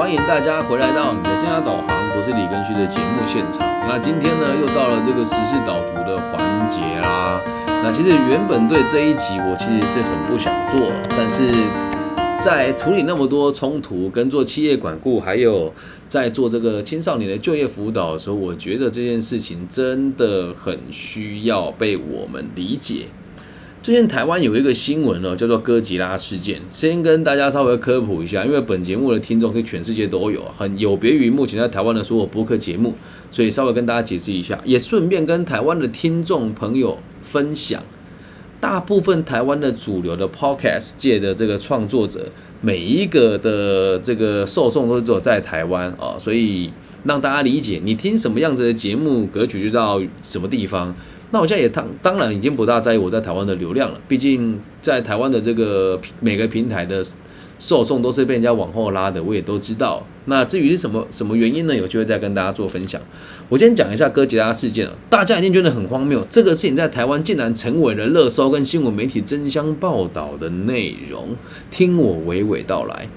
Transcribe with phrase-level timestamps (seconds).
[0.00, 3.68] 欢迎大家回来到你的生涯导航，我是李根旭的节目现场。
[3.86, 7.38] 那今天呢，又到了这个时事导读的环节啦。
[7.66, 11.46] 那其实原本对这一集我其实是很不想做，但是
[12.40, 15.70] 在处理那么多冲突、跟做企业管顾，还有
[16.08, 23.04] 在做这个青少年的就业辅导的时候，我觉得这件事情真的很需要被我们理解。
[23.82, 26.60] 最近台湾有一个新闻哦，叫做哥吉拉事件。
[26.68, 32.94] 先跟大家稍微科普一下，因为本节目的听众跟全世界都有，很有别于目前在台湾的所有播客节目，
[33.30, 37.82] 所以稍微跟大家解释一下，也顺便跟台湾的听众朋友分享。
[38.60, 46.70] 大部分台湾的主流的 podcast 界的这个创作者，每一个的这个受众都是只有在台湾啊，所以
[47.04, 50.94] 让大家理解，你听什么样子的节目格局就到什么地方。
[51.32, 57.04] 那我现在也当当然已经不大在意我在台湾的流量了，毕竟在台湾的这个每个平台的
[57.58, 60.04] 受众都是被人家往后拉的，我也都知道。
[60.24, 61.74] 那至于是什么什么原因呢？
[61.74, 63.00] 有机会再跟大家做分享。
[63.48, 71.36] 我今天讲一下哥吉拉事件了，大家一定觉得很荒谬，这个事情在台湾竟然成为了热搜跟新闻媒体争相报道的内容。
[71.70, 73.08] 听我娓娓道来。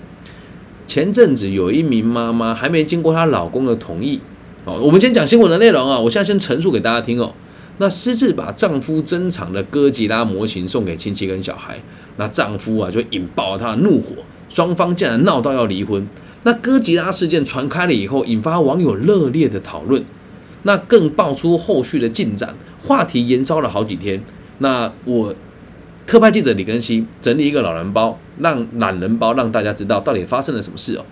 [0.85, 4.19] 前阵子有一名妈妈还没经过她老公的同意，
[4.65, 7.33] 哦，我们先讲新闻的内容啊，我现在先陈述给大家听哦。
[7.77, 11.81] 那私自把丈夫珍藏的哥吉拉模型送给亲戚跟小孩，
[12.17, 14.15] 那丈夫啊就引爆了他的怒火，
[14.49, 16.07] 双方竟然闹到要离婚。
[16.43, 20.03] 那哥吉拉事件传开了以后，引发网友热烈的讨论，
[20.63, 24.23] 那更爆出后续的进展，话题延烧了好几天。
[24.59, 25.33] 那我
[26.05, 31.05] 特派记者李根熙整理一个老人包，让懒人包让大家知道到底发生了什么事哦。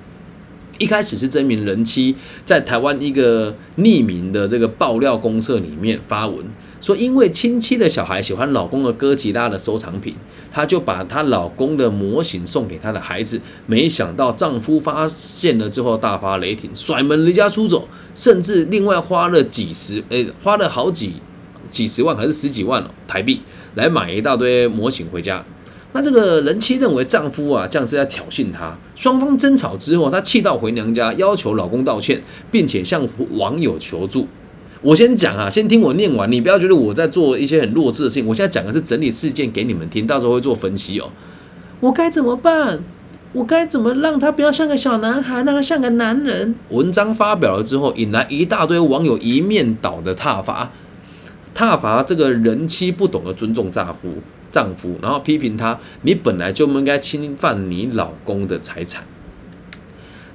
[0.81, 6.43] 一开始是这名人妻在台湾一个匿名的这个爆料公社里面发文，
[6.81, 10.15] 说因为亲戚的小孩喜欢老公的哥吉拉的收藏品，
[10.49, 13.39] 她就把她老公的模型送给她的孩子。
[13.67, 21.13] 没想到丈夫发现了之后大发雷霆，甩门离家出走，甚至另外花了几十诶，花了好几
[21.69, 23.39] 几十万还是十几万台币
[23.75, 25.45] 来买一大堆模型回家。
[25.93, 34.27] 那这个人妻认为丈夫啊这样是在挑衅她，双方争吵之后，她气到回娘家，要求老公道歉，并且向网友求助。
[34.81, 38.25] 我先讲啊，先听我念完，你不要觉得我在做一些很弱智的事情。
[38.25, 41.09] 我现在讲的是整理事件给你们听，到时候会做分析哦。
[41.79, 42.83] 我该怎么办？
[43.33, 46.55] 我该怎么让他不要像个小男孩，让他像个男人？
[46.69, 50.71] 文章发表了之后，引来一大堆网友一面倒的挞伐，
[51.55, 54.09] 挞伐这个人妻不懂得尊重丈夫。
[54.51, 59.03] 丈夫，然后批评他，你本来就不应该侵犯你老公的财产。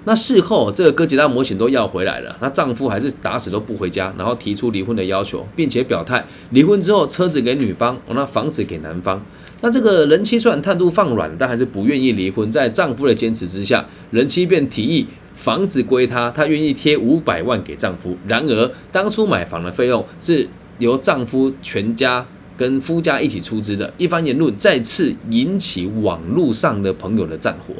[0.08, 9.20] 那事后，这个哥吉拉模型都要回来了，那丈夫还是打死都不回家，然后提出离婚的要求，并且表态离婚之后车子给女方，那房子给男方。
[9.62, 12.52] 那这个人妻虽然态度放软，但还是不愿意离婚。
[12.52, 18.16] 在丈夫的坚持之下，人妻便提议房子归她，她愿意贴五百万给丈夫。
[18.28, 20.48] 然而，当初买房的费用是
[20.78, 22.24] 由丈夫全家。
[22.56, 27.74] 跟夫家一起出资的一番言论，再次引起网络上的朋友的战火。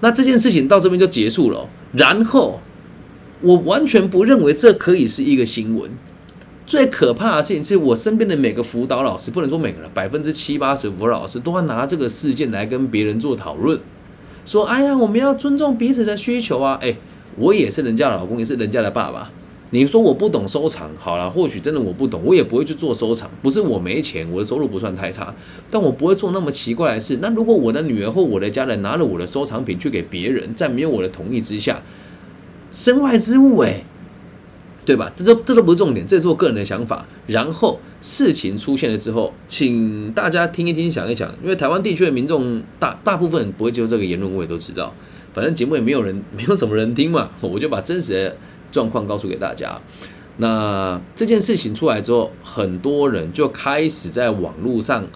[0.00, 1.68] 那这件事情到这边就结束了。
[1.92, 2.60] 然后，
[3.40, 5.90] 我完全不认为这可以是一个新闻。
[6.64, 13.78] 最可怕的事情是我身边的每个辅导老师，不能说每个人，百分之七八十辅导老师都要拿这个事件来跟别人做讨论，
[14.46, 16.96] 说：“哎呀，我们要尊重彼此的需求啊！”哎，
[17.36, 19.30] 我也是人家老公，也是人家的爸爸。
[19.74, 23.30] 你说我不懂收藏，好了，或许真的我不懂，我也不会去做收藏。
[23.40, 25.34] 不是我没钱，我的收入不算太差，
[25.70, 27.20] 但我不会做那么奇怪的事。
[27.22, 31.80] 那如果我的女儿或我的家人拿了我的收藏品去给别人，在没有我的同意之下，
[32.70, 33.82] 身外之物，诶，
[34.84, 35.10] 对吧？
[35.16, 37.06] 这都这都不是重点，这是我个人的想法。
[37.26, 44.94] 然后事情出现了之后，请大家听一听，想一想，因为台湾地区的民众大大部分不会接受这个言论，我也都知道。
[45.32, 48.36] 反正节目也没有人，没有什么人听嘛，我就把真实的。
[48.72, 49.80] 状况告诉给大家，
[50.38, 55.06] 那这件事情出来之后，很多人就开始在网络上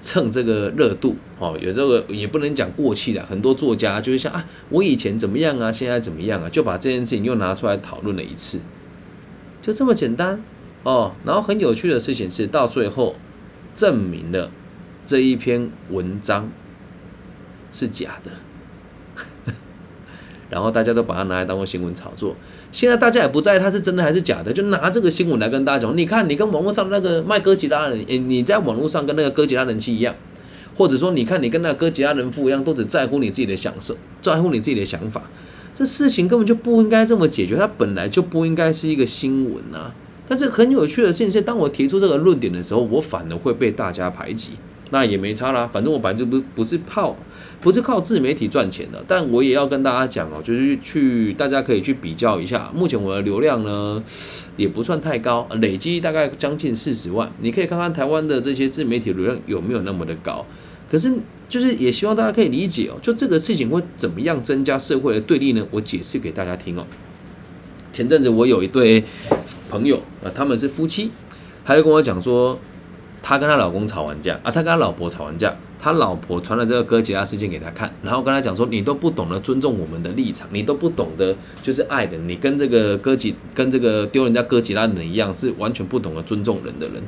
[0.00, 3.26] 蹭这个热度哦，有这个也不能讲过气了。
[3.26, 8.60] 很多作家就是像啊，我以前怎么样啊，现在怎么样啊，就把这件事情又拿出来讨论了一次，
[9.60, 10.40] 就这么简单
[10.84, 11.12] 哦。
[11.24, 13.16] 然后很有趣的事情是，到最后
[13.74, 14.50] 证明了
[15.04, 16.48] 这一篇文章
[17.72, 18.30] 是假的。
[20.48, 22.34] 然后大家都把它拿来当做新闻炒作，
[22.70, 25.96] 现在大家也不在意它是真的还是假的，就拿这个新闻来跟大家讲。
[25.96, 30.14] 你看，你跟网络上那个卖哥吉拉人，你在网络上跟那个哥吉拉人气一样，
[30.76, 35.22] 或者说你看你跟那个哥吉拉人夫一样，都只在乎你自己的享受，在乎你自己的想法。
[35.74, 39.92] 这事情根本就不应该这么解决，它本来就不应该是一个新闻啊。
[40.28, 44.52] 但是很有趣的事情是，当我提出这个论点的时候，我反而会被大家排挤。
[44.90, 47.16] 那也没差啦，反正我本来就不不是靠
[47.60, 54.00] 不是靠自媒体赚钱的，但我也要跟大家讲哦，就是去大家可以去比较一下，目前我的流量呢
[54.56, 60.46] 也不算太高，累积大概将近四十万，你可以看看台湾的这些自媒体流量有没有那么的高，
[60.88, 61.12] 可是
[61.48, 65.66] 就是也希望大家可以理解哦，就这个事情会怎么样增加社会的对立呢？
[65.72, 66.86] 我解释给大家听哦。
[67.92, 69.02] 前阵子我有一对
[69.68, 71.10] 朋友啊，他们是夫妻，
[71.64, 72.56] 他就跟我讲说。
[73.22, 87.02] 她跟她老公吵完架啊，他跟他老婆吵完架，他老婆传了这个哥吉拉事件给他看，然后跟他讲说，你都不懂得尊重我们的立场，你都不懂得就是爱人，你跟这个哥吉跟这个丢人家哥吉拉的人一样，是完全不懂得尊重人的人。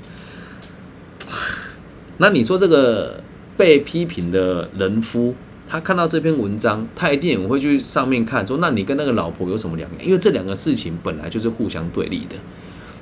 [2.17, 3.23] 那你说这个
[3.57, 5.35] 被批评的人夫，
[5.69, 10.05] 他看到这篇文章，他一定也会去上面看，说那你跟那个老婆有什么两样？
[10.05, 12.35] 因为这两个事情本来就是互相对立的。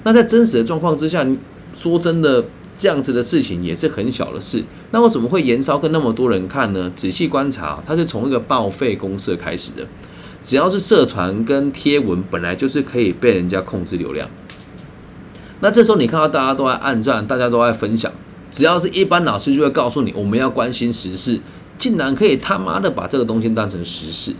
[0.05, 1.27] 那在真实的状况之下，
[1.73, 2.45] 说真的。
[2.79, 6.91] 这样子的事情也是很小的事，那为什么会延烧跟那么多人看呢？
[6.95, 9.87] 仔细观察，它是从一个报废公社开始的。
[10.43, 14.29] 只要是社团跟贴文，本来就是可以被人家控制流量。
[15.61, 18.13] 那这时候你看到大家都在暗赞，大家都在分享，
[18.51, 21.41] 只要是一般老师就会告诉你，我们要关心时事，
[21.79, 24.35] 竟然可以他妈的把这个东西当成时事。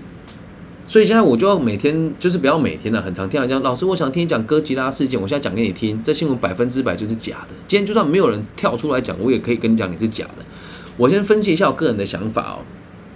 [0.89, 7.55] 所以现在我就要每天，就是不要每天了，很常听人讲，老师，我想听你讲哥吉拉事件，我现在讲给你听，这新闻百分之百就是假的。
[7.67, 10.45] 今天就算没有人跳出来讲，我也可以跟你讲你是假的。
[10.97, 12.59] 我先分析一下我个人的想法哦，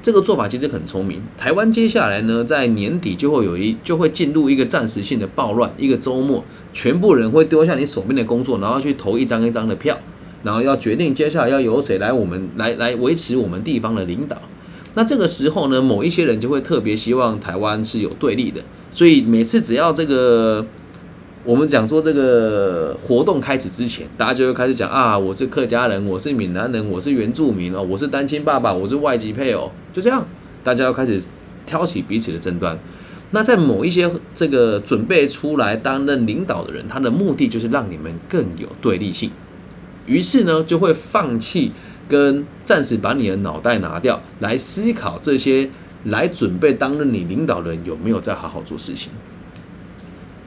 [0.03, 1.23] 这个做法其实很聪明。
[1.39, 9.97] 台湾接下来呢，在年底就会有一就会进入一个暂时性的暴乱，一个周末，全部人会丢下你手边的工作，然后去投一张一张的票，
[10.43, 14.37] 然后要决定接下来要由谁来我们来来维持我们地方的领导。
[14.95, 18.61] 那这个时候呢，某一些人就会特别希望台湾是有对立的，
[18.91, 20.67] 所以每次只要这个
[21.45, 30.27] 我们讲说这个活动开始之前，大家就会开始讲啊，我是客家人，我是闽南人，我是原住民哦，我是单亲爸爸，我是外籍配偶，就这样，
[30.65, 31.23] 大家要开始
[31.65, 32.77] 挑起彼此的争端。
[33.31, 39.31] 那在某一些这个准备出来担任领导的人，他的目的就是让你们更有对立性，
[40.07, 41.71] 于是呢，就会放弃。
[42.11, 45.71] 跟暂时把你的脑袋拿掉，来思考这些
[46.05, 49.13] 来准备担任你领导人有没有在好好做事情，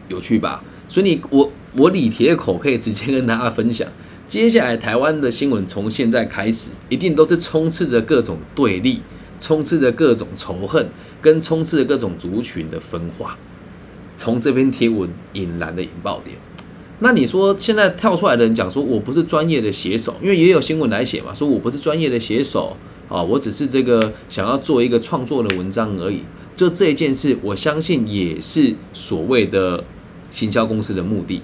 [0.10, 0.62] 有趣吧？
[0.89, 3.88] 所以你我我李铁口可以直接跟大家分享，
[4.27, 9.01] 接下来台湾的新闻从现在开始，一定都是充斥着各种对立，
[9.39, 10.89] 充斥着各种仇恨，
[11.21, 13.38] 跟充斥着各种族群的分化，
[14.18, 16.38] 从这篇贴文引燃的引爆点。
[17.03, 22.77] 那你说现在跳出来的人讲说，我不是专业的写手，因为也有新闻来写嘛，说我不是专业的写手
[23.09, 26.23] 啊，我只是这个想要做一个创作的文章而已。
[26.55, 29.83] 就这一件事，我相信也是所谓的
[30.31, 31.41] 行销公司的目的。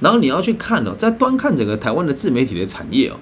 [0.00, 3.14] 然后你要去看哦，在端看整个台湾的自媒体的产业哦，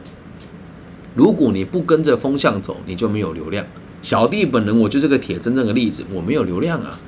[1.14, 3.62] 如果你不跟着风向走，你就没有流量。
[4.00, 6.98] 小弟本人我就是个铁真正的例子，我没有流量啊。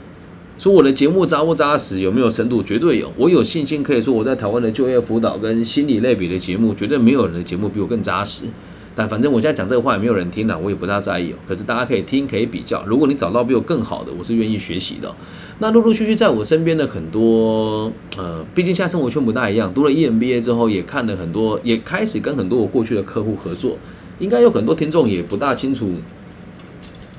[0.59, 2.63] 说我的节目扎不扎实，有没有深度？
[2.63, 8.45] 绝对有，我有信心可以说我在台湾的就业辅导跟心理类别的节目，绝对没有人的节目比我更扎实。
[8.95, 11.35] 但反正我现在讲这个话也没有人听了，我也不大在意。
[11.47, 12.83] 可是大家可以听，可以比较。
[12.87, 15.15] 如果你找到比我更好的，我是愿意学习的。
[15.59, 19.71] 那陆陆续续在我身边的很多，呃，毕竟现在生活圈不大一样。
[19.75, 23.77] 读了 EMBA 之后，也看了很多，也开始跟很多我过去的客户合作。
[24.19, 25.93] 应该有很多听众也不大清楚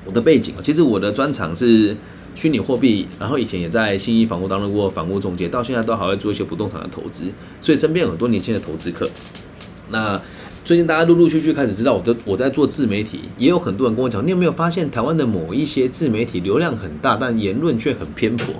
[0.04, 1.96] 我的背景其实我的专长是。
[2.38, 9.10] 虚拟货币，然后以前也在新一房屋当过房屋中介，到现在都还会做一些不动产的投资，所以身边很多年轻的投资客。
[9.90, 10.22] 那
[10.64, 18.54] 最近大家陆陆续续开始知道我的我在做自媒体，也有很多人跟我讲，你有没有发现台湾的某一些自媒体流量很大，但言论却很偏颇？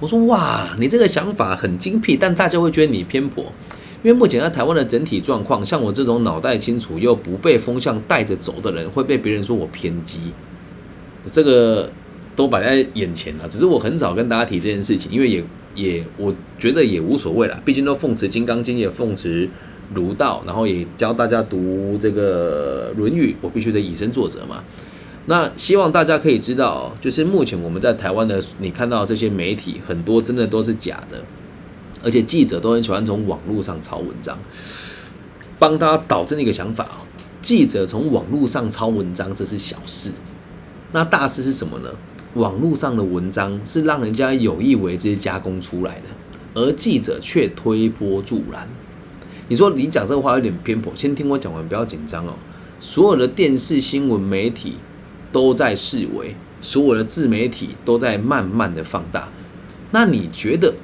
[0.00, 3.44] 我说哇，你这个想法很精辟，但大家会觉得你偏颇，
[4.02, 10.20] 因为目前在台湾的整体状况，像我这种脑袋清楚又不被风向带着走的人，会被别人说我偏激，
[11.32, 11.90] 这个。
[12.36, 19.48] 都摆在眼前了，只是我很少跟大家提这件事情，因为也也我觉得也无所谓了，毕竟都奉持《金刚经》，也奉持
[19.94, 24.64] 儒道，然后也教大家读这个《论语》，我必须得以身作则嘛。
[25.26, 31.22] 那希望大家可以知道，就是目前我们在台湾的，你看到这些媒体很多真的都是假的，
[32.02, 34.38] 而且记者都很喜欢从网络上抄文章，
[35.58, 36.86] 帮他导致一个想法，
[37.40, 40.10] 记者从网络上抄文章这是小事，
[40.92, 41.88] 那大事是什么呢？
[42.34, 46.02] 网络上的文章是让人家有意为之加工出来的，
[46.54, 48.68] 而记者却推波助澜。
[49.48, 52.34] 你说你讲这个话有点偏颇，先听我讲完，不要紧张哦。
[52.80, 54.76] 所有的电视新闻媒体
[55.30, 59.28] 都在示威，所有的自媒体都在慢慢的放大。
[59.92, 60.74] 那你觉得，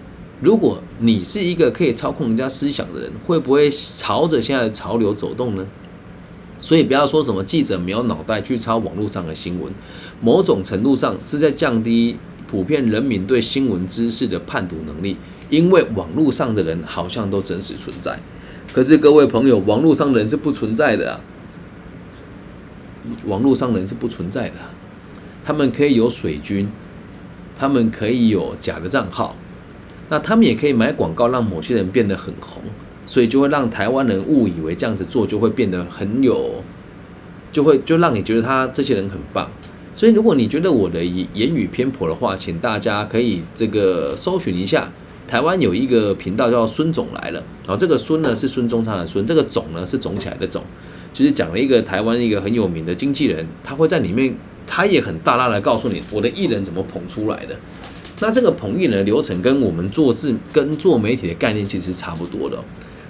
[0.41, 5.67] 如果你是一个可以操控人家思想的人，会不会朝着现在的潮流走动呢？
[6.61, 9.73] 所以不要说什么记者没有脑袋去抄网络上的新闻，
[10.21, 15.17] 某种程度上是在降低普遍人民对新闻知识的判读能力，
[15.49, 18.19] 因为网络上的人好像都真实存在，
[18.73, 21.21] 可是各位朋友，网络上的人是不存在的啊，
[23.25, 24.57] 网络上的人是不存在的，
[25.45, 26.69] 他们可以有水军，
[27.59, 29.35] 他们可以有假的账号，
[30.09, 32.63] 那他们也可以买广告让某些人变得很红。
[33.11, 36.63] 所以就会让台湾人误以为这样子做就会变得很有，
[37.51, 39.51] 就会就让你觉得他这些人很棒。
[39.97, 44.89] 所以如果你觉得我的言语偏颇的话，请大家可以这个搜寻一下，
[45.27, 50.63] 台湾有一个频道叫孙总来了，然后这个孙呢是孙中山的孙，这个总呢是肿起来的肿，
[51.13, 54.33] 就是讲了一个台湾一个很有名的经纪人，他会在里面，
[54.69, 57.57] 他也很大大的告诉你我的艺人怎么捧出来的。
[58.21, 62.63] 那这个捧艺人流程跟我们做自跟做媒体的概念其实差不多的。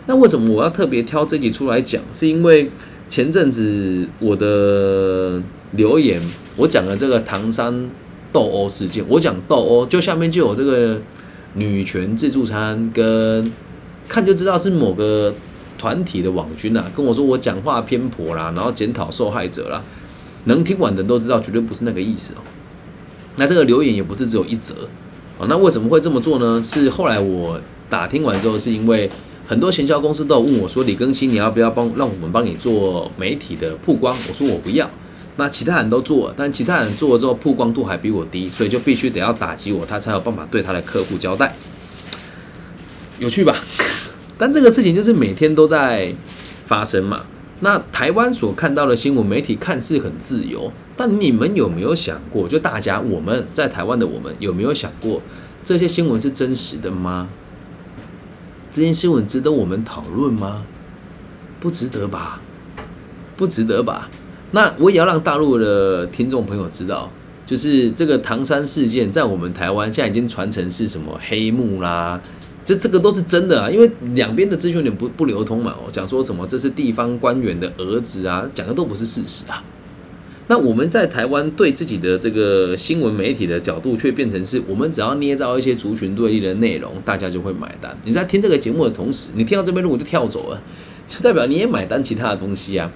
[0.06, 2.02] 那为什么我要特别挑这集出来讲？
[2.10, 2.68] 是因为
[3.08, 5.40] 前阵子我的
[5.72, 6.20] 留言，
[6.56, 7.90] 我讲了这个唐山
[8.32, 9.04] 斗殴事件。
[9.06, 10.98] 我讲斗殴，就下面就有这个
[11.54, 13.52] 女权自助餐，跟
[14.08, 15.32] 看就知道是某个
[15.78, 19.84] 团体的网军啊，跟我说我讲话偏颇啦，然后检讨受害者啦。
[20.44, 22.38] 能听完的人都知道，绝对不是那个意思哦。
[23.36, 24.88] 那这个留言也不是只有一则
[25.38, 25.46] 哦。
[25.48, 26.60] 那为什么会这么做呢？
[26.64, 29.08] 是后来我打听完之后，是因为。
[29.50, 34.88] 很多行销公司都有问我说：“李更新，你要不要帮让我们帮你做媒体的曝光？”我说：“我不要。”
[35.38, 41.52] 那其他人都做了，但其他人做了之后曝光度还比我低，所以就必须得要打击我，他才有办法对他的客户交代。
[43.18, 43.56] 有趣吧？
[44.38, 46.14] 但这个事情就是每天都在
[46.68, 47.26] 发生嘛。
[47.58, 52.46] 那台湾所看到的新闻媒体看似很自由，但你们有没有想过？
[52.46, 55.20] 就大家我们在台湾的我们有没有想过，
[55.64, 57.28] 这些新闻是真实的吗？
[58.70, 60.64] 这件新闻值得我们讨论吗？
[61.58, 62.40] 不值得吧，
[63.36, 64.08] 不值得吧。
[64.52, 67.10] 那我也要让大陆的听众朋友知道，
[67.44, 72.20] 就是这个唐山事件在我们台湾现在已经传成是什么黑幕啦，
[72.64, 73.68] 这这个都是真的啊。
[73.68, 79.62] 因为两边的资讯点不不流通嘛，我讲说什么这是地方官员的儿子啊，讲的都不是事实啊。
[80.50, 87.96] 那我们在台湾对自己的这个新闻媒体的角度，却变成是我们只要捏造一些族群对立的内容，大家就会买单。
[88.04, 90.60] 你在听这个节目的同时，你听到这边如果就跳走了，
[91.08, 92.90] 就代表你也买单其他的东西啊。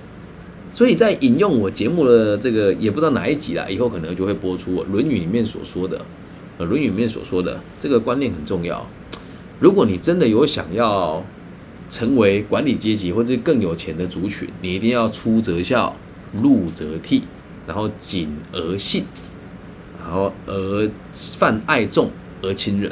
[0.73, 6.04] 所以在引用我节目的这个也不知道哪一集了，以后可能就会播出《论语》里面所说的，
[6.58, 8.84] 呃，《论语》里面所说的这个观念很重要。
[9.61, 11.25] 如果你真的有想要
[11.88, 15.94] 成为管理阶级或者更有钱的族群，你一定要出则孝，
[16.32, 17.20] 入则悌。
[17.66, 19.04] 然后谨而信，
[20.02, 22.11] 然后而泛爱众
[22.42, 22.90] 而亲仁。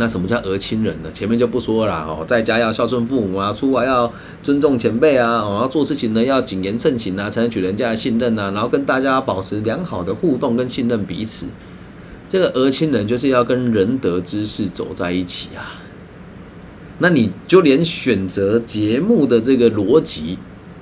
[0.00, 1.10] 那什么叫而亲仁呢？
[1.12, 4.12] 前面就不说了哦，在家要孝顺父母啊，出外要
[4.44, 11.48] 尊重前辈啊，然后做事情呢要谨言慎行啊，才能取人家的信任啊，然后跟大家保持良好的互动跟信任彼此。
[12.28, 15.82] 这个而亲仁就是要跟仁德之士走在一起啊。
[16.98, 20.38] 那你就连选择节目的这个逻辑。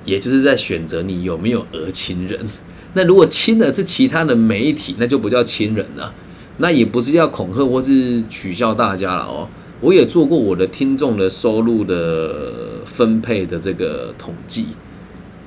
[0.07, 2.39] 也就是在选择你有没有讹亲人。
[2.95, 6.11] 那如果亲的是其他的媒体，那就不叫亲人了。
[6.57, 9.47] 那也不是要恐吓或是取笑大家了哦。
[9.79, 14.65] 我也做过我的听众的收入的分配的这个统计。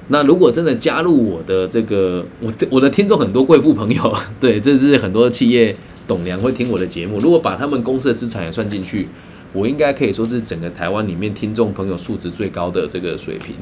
[0.06, 5.74] 那如果真的加入我的这个，我我的听众很多贵妇朋友， 对，这是很多企业
[6.06, 7.18] 董娘会听我的节目。
[7.18, 9.08] 如果把他们公司的资产也算进去，
[9.52, 13.56] 我应该可以说是整个台湾里面听众朋友素质最高的这个水平。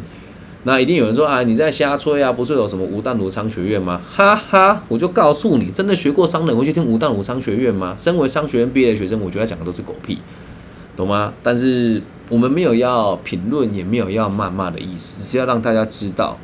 [0.65, 2.33] 那一定有人说啊，你在瞎吹啊！
[2.33, 4.01] 不是有什么吴淡如商学院吗？
[4.11, 7.95] 哈哈，我就告诉你，真的学过商人会去听吴淡如商学院吗？
[7.97, 10.19] 身为商学院毕业的学生，我觉得讲的都是狗屁，
[10.97, 11.33] 懂吗？
[11.43, 16.37] 但是我们没有要评论，也没有要谩骂的意思，只是要让大家知道，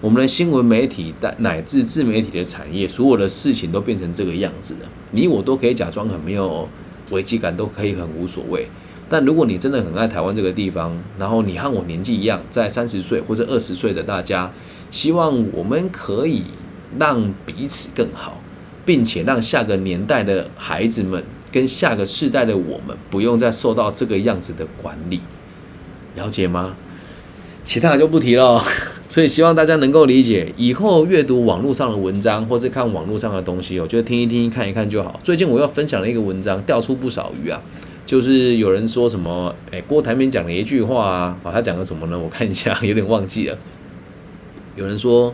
[0.00, 6.68] 我们的新闻媒体乃至自媒体的产业，所有的事情都变成这个样子了，你我都可以假装很没有
[7.10, 8.68] 危机感，都可以很无所谓。
[9.10, 14.50] 但如果你真的很爱台湾这个地方，然后你和我年纪一样，在三十岁或者二十岁的大家，
[14.92, 16.44] 希望我们可以
[16.96, 18.40] 让彼此更好，
[18.86, 25.20] 并且让下个年代的孩子们跟下个世代的我们不用再受到这个样子的管理，
[26.14, 26.76] 了解吗？
[27.64, 28.62] 其他就不提了。
[29.10, 35.18] 所以希望大家能够理解，以后阅读网络上的文章或是看网络上的东西，我觉得听一听、看一看就好。
[35.24, 37.60] 最近我又分享了一个文章，钓出不少鱼啊。
[38.10, 42.18] 就是有人说什么，哎，郭台铭讲了一句话啊，哦，他讲了什么呢？
[42.18, 43.56] 我看一下， 有点忘记了。
[44.74, 45.32] 有人说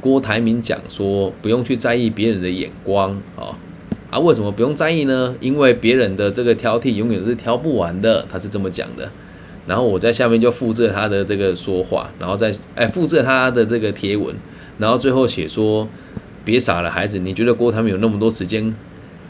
[0.00, 3.52] 郭台铭讲说，不用去在意别人的眼光啊，
[4.10, 5.34] 啊，为什么不用在意呢？
[5.38, 9.10] 因为别人的这个挑剔永远都是挑不完的，他是这么讲的。
[9.66, 14.34] 然后我在下面就复制他的这个说话，然后再哎复制他的这个贴文，
[14.78, 15.86] 然后最后写说：
[16.42, 18.74] 别傻了，孩子，你觉得郭台铭有那么多时间？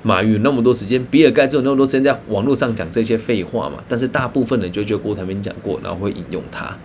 [0.06, 3.82] 马云有那么多时间，比尔盖茨有那么多时间在网络上讲这些废话嘛？
[3.88, 6.76] 但是大部分人就觉得郭台铭讲过，然后会引用他，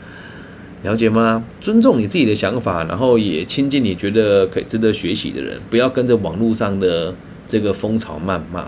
[0.84, 1.44] 了解吗？
[1.60, 7.14] 尊重你自己的想法，然后也亲近你觉得可以值得学习的人，不要跟着网络上的
[7.46, 8.66] 这个风潮谩骂。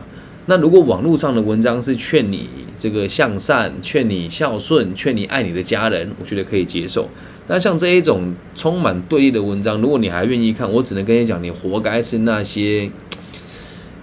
[0.48, 7.08] 那如果网络上的文章是劝你这个向善、劝你孝顺、劝你爱你的家人，我觉得可以接受。
[7.48, 12.92] 那像这一种充满对立的文章，如果你还愿意看，我只能跟你讲，你活该是那些。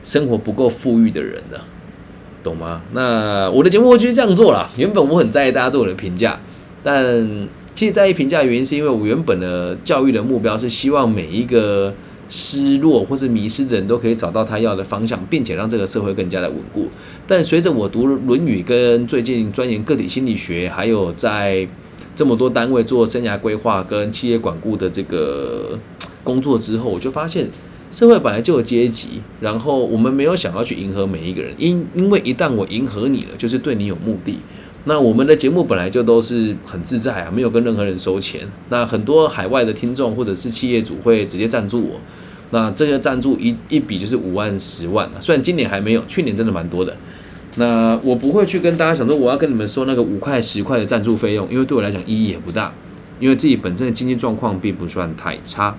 [0.04, 1.60] 生活不够富裕的人的，
[2.42, 2.82] 懂吗？
[2.92, 4.70] 那我的节目就是这样做了。
[4.76, 6.40] 原本我很在意大家对我的评价，
[6.82, 11.92] 但其实在意评价的原因是因为我原本的教育的目标是希望每一个
[12.28, 16.88] 失落或是迷失的人都可以找到他要的方向，并且让这个社会更加的稳固。
[17.26, 21.68] 但随着我读《论语》跟最近钻研个体心理学，还有在
[22.16, 25.78] 这么多单位做生涯规划跟企业管顾的这个
[26.24, 27.48] 工作之后，我就发现。
[27.90, 34.38] 社会本来就有阶级，然后我们没有想要去迎合每一个人，因因为一旦我迎合你了，就是对你有目的。
[34.84, 38.40] 那我们的节目本来就都是很自在啊，没有跟任何人收钱。
[38.70, 42.00] 那很多海外的听众或者是企业主会直接赞助我，
[42.50, 46.96] 那这些赞助一一笔就是五万、十万啊虽然今年还没有，去年真的蛮多的。
[47.56, 52.72] 那我不会去跟大家想说我要跟你们说那个五块、十块的赞助费用，因为对我来讲意义也不大，
[53.18, 55.76] 因为自己本身的经济状况并不算太差。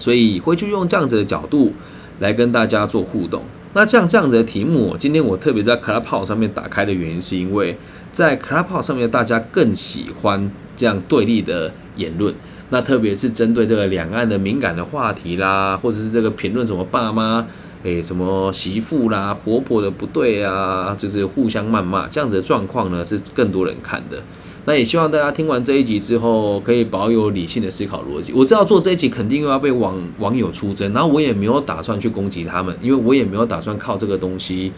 [0.00, 1.74] 所以会去用这样子的角度
[2.20, 3.42] 来跟大家做互动。
[3.74, 7.76] 那像这样子的题目，今天我特别在 Clubhouse 上面打开的原因，是因为
[8.10, 12.34] 在 Clubhouse 上面大家更喜欢这样对立的言论。
[12.70, 17.46] 那特别是针对这个两岸的敏感的话题啦，或者是这个评论什么爸妈
[17.82, 24.22] 诶什么媳妇啦婆婆的不对啊，就是互相谩骂这样子的状况呢，是更多人看的。
[24.70, 28.32] 那也希望大家听完这一集之后，可以保有理性的思考逻辑。
[28.32, 34.70] 我知道做这一集肯定又要被网网友出征，然后我也没有打算去攻击他们，因为我也没有打算靠这个东西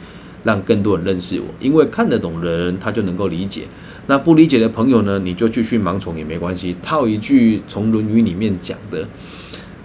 [0.44, 1.46] 让更多人认识我。
[1.61, 3.67] 因为看得懂的人他就能够理解，
[4.06, 6.75] 那不理解的朋友呢，你就继续盲从也没关系。
[6.82, 9.06] 套一句从《论语》里面讲的，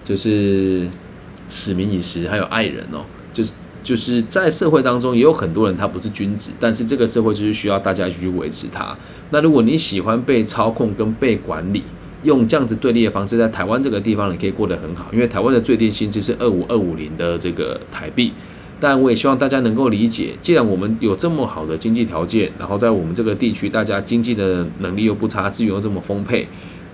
[0.05, 0.87] 就是
[1.49, 3.03] “使民以时”，还有爱人哦，
[3.33, 3.51] 就是。
[3.83, 8.93] 就是在社会当中也有很多人他不是君子，但是这个社会就是需要大家一起去维持他。
[9.29, 11.83] 那如果你喜欢被操控跟被管理，
[12.23, 18.33] 用这样子对立的方式，在台湾这个地方你可以过得很好，因为台湾的最低薪资是二五二五零的这个台币。
[18.79, 26.47] 但我也希望大家能够理解，既然我们有这么好的经济条件，然后在我们这个地区大家经济的能力又不差，资源又这么丰沛，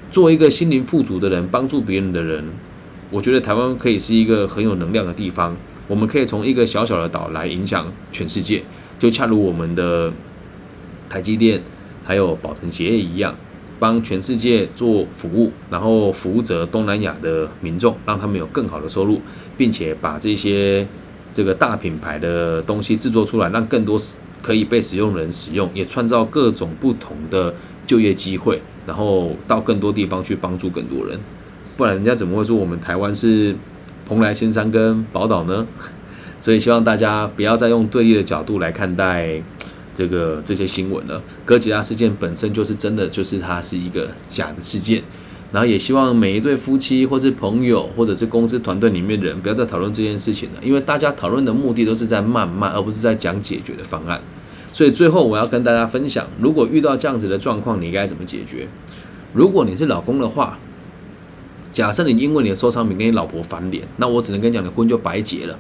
[0.10, 2.42] 做一个心灵富足的人，帮助别人的人，
[3.12, 5.56] 我觉得台湾可以是一个很有能量的地方。
[5.90, 8.64] 我们可以从一个小小的岛来影响全世界，
[8.98, 10.10] 就恰如我们的
[11.10, 11.62] 台积电
[12.04, 13.36] 还有宝成鞋业一样，
[13.80, 19.22] 帮全世界做服务，然后服务着东南亚的民众，让他们有更好的收入，
[19.58, 20.88] 并且把这些
[21.34, 24.00] 这个大品牌的东西制作出来，让更多
[24.42, 27.54] 可以被使用人使用，也创造各种不同的
[27.88, 31.20] 就业机会，然后到更多地方去帮助更多人。
[31.78, 33.56] 不然人家怎么会说我们台湾是？
[34.06, 35.66] 蓬莱仙山跟宝岛呢，
[36.38, 39.42] 所以希望大家不要再用对立的角度来看待
[39.94, 41.22] 这个这些新闻了。
[41.46, 45.02] 哥吉拉事件本身就是真的，就是它是一个假的事件。
[45.52, 54.20] 然后也希望每一对夫妻，或是朋友，或者是公司团队里面的人，不要再讨论这件事情了，因为大家讨论的目的都是在谩骂，而不是在讲解决的方案。
[54.72, 58.68] 所以最后我要跟大家分享，如果遇到这样子的状况，你该怎么解决？
[59.34, 60.58] 如果你是老公的话。
[61.72, 65.58] 假设你因为你的收藏品跟你老婆翻脸，那我只能跟你讲，你婚就白结了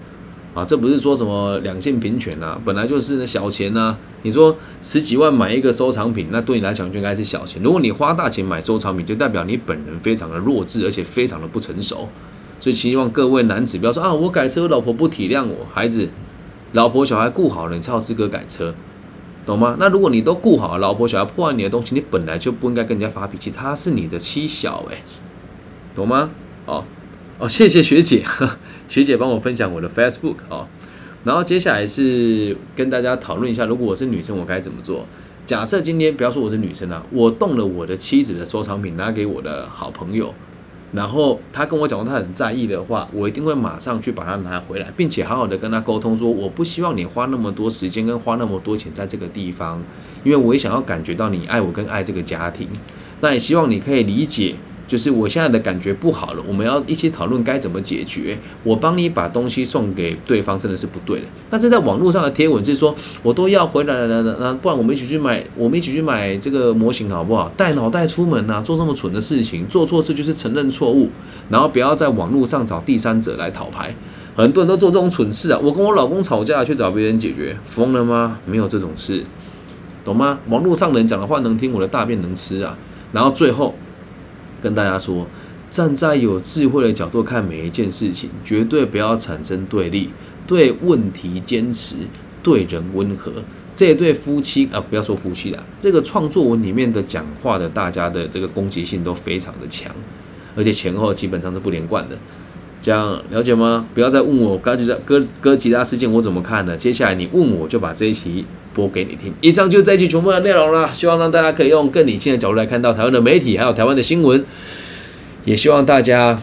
[0.53, 0.63] 啊！
[0.63, 3.97] 这不是说什么两性平权啊，本来就是小钱啊。
[4.21, 7.61] 你说十几万买一个收藏品，那对你来讲就应该是小钱。
[7.63, 12.07] 如果你花大钱买收藏品，就代表你本人非常的弱智，而且非常的不成熟。
[12.59, 16.07] 所以希望各位男子不要说啊，我改车，老婆不体谅我，孩子、
[16.71, 18.73] 老婆、小孩顾好了，你才有资格改车，
[19.45, 19.75] 懂吗？
[19.79, 24.99] 那如果你都顾好了，老婆、小孩破坏你的东西，你本来就不应该跟人家发脾气，他是你的妻小诶。
[25.93, 26.29] 懂吗？
[26.65, 26.85] 哦
[27.39, 28.23] 哦，谢谢学姐，
[28.93, 30.67] 学姐帮我分享我的 Facebook 哦。
[31.23, 35.07] 然后接下来是跟大家讨论一下，如果我是女生，我该怎么做？
[35.47, 40.31] 假设今天不要说我是女生啊，我动了我的妻子的收藏品拿给我的好朋友，
[40.91, 49.81] 然后他跟我讲说他很在意的话，我一定会马上去把它拿回来，并且好好的跟他沟通说，我不希望你花那么多时间跟花那么多钱在这个地方，
[50.23, 52.67] 因为我也想要感觉到你爱我跟爱这个家庭。
[53.21, 54.53] 那也希望你可以理解。
[54.85, 58.37] 就是我现在的感觉不好了，我们要一起讨论该怎么解决。
[58.63, 61.25] 我帮你把东西送给对方，真的是不对的。
[61.49, 62.93] 那这在网络上的贴文是说，
[63.23, 67.51] 我都要回来了，那那不然我们一起去买，我们一起去买这个模型好不好？
[67.55, 71.09] 带脑袋出门呐，做这么蠢的事情，做错事就是承认错误，
[71.49, 73.95] 然后不要在网络上找第三者来讨牌。
[74.35, 75.59] 很多人都做这种蠢事啊！
[75.63, 78.37] 我跟我老公吵架去找别人解决，疯了吗？
[78.45, 79.23] 没有这种事，
[80.03, 80.39] 懂吗？
[80.49, 82.77] 网络上人讲的话能听，我的大便能吃啊！
[83.13, 83.73] 然后最后。
[84.63, 85.27] 跟大家说，
[85.69, 90.09] 站在有智慧的角度看每一件事情，绝对不要产生对立，
[90.47, 91.97] 对问题坚持，
[92.41, 93.33] 对人温和。
[93.75, 99.93] 这对夫妻啊，不要说夫妻了，这个创作文里面的讲话的，大家的这个攻击性都非常的强，
[100.55, 102.17] 而且前后基本上是不连贯的。
[102.83, 103.87] 这样了解吗？
[103.93, 106.75] 不要再问我哥吉拉哥哥吉拉事件我怎么看呢？
[106.75, 108.43] 接下来你问我就把这一期
[108.73, 109.33] 播给你听。
[109.39, 114.43] 以上就是这一期全部的内容了，希望让大家可以用更理性的角度来看到台湾的媒体，还有台湾的新闻。
[115.45, 116.41] 也希望大家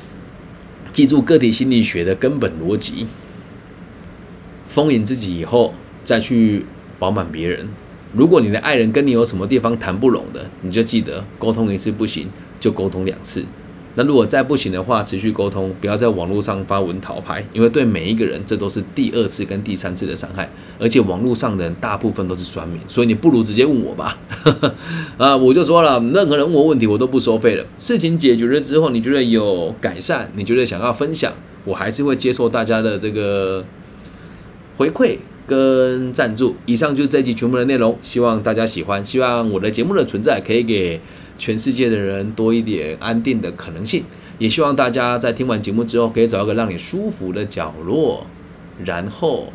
[0.94, 3.06] 记住个体心理学的根本逻辑：
[4.66, 5.74] 丰盈自己以后，
[6.04, 6.64] 再去
[6.98, 7.68] 饱满别人。
[8.14, 13.44] 如果你的爱人跟你有什么地方谈不拢的，你就记得沟通一次不行，就沟通两次。
[13.96, 20.48] 那如果再不行的话，持续沟通，不要在网络上发文讨牌，因为对每一个人，这都是第二次跟第三次的伤害。
[20.78, 24.16] 而且网络上的人大部分都是酸民，所以你不如直接问我吧。
[25.18, 27.66] 啊，我就说了，任何人问我问题，我都不收费了。
[27.78, 31.32] 事情解决了之后，你觉得有改善，你觉得想要分享，
[31.64, 33.64] 我还是会接受大家的这个
[34.76, 36.54] 回馈跟赞助。
[36.64, 41.00] 以上就是这集全部的内容，希望大家喜欢，希望我的节目的存在可以给。
[41.40, 44.04] 全世界的人多一点安定的可能性，
[44.38, 48.26] 也希望大家在听完节目之后，可以找一个让你舒服的角落，
[48.84, 49.50] 然后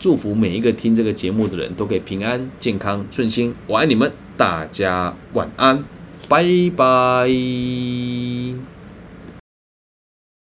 [0.00, 3.54] 祝福每一个听这个节目的人都可以平安、健康、顺心。
[3.66, 5.84] 我爱你们，大家晚安，
[6.28, 6.42] 拜
[6.74, 7.28] 拜。